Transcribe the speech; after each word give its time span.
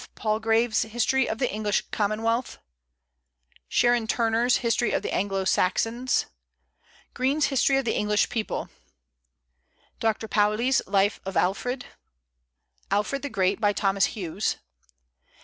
Palgrave's 0.15 0.81
History 0.81 1.29
of 1.29 1.37
the 1.37 1.53
English 1.53 1.83
Commonwealth; 1.91 2.57
Sharon 3.67 4.07
Turner's 4.07 4.57
History 4.65 4.93
of 4.93 5.03
the 5.03 5.13
Anglo 5.13 5.45
Saxons; 5.45 6.25
Green's 7.13 7.45
History 7.53 7.77
of 7.77 7.85
the 7.85 7.95
English 7.95 8.29
People; 8.29 8.67
Dr. 9.99 10.27
Pauli's 10.27 10.81
Life 10.87 11.19
of 11.23 11.37
Alfred; 11.37 11.85
Alfred 12.89 13.21
the 13.21 13.29
Great, 13.29 13.61
by 13.61 13.73
Thomas 13.73 14.05
Hughes. 14.17 14.55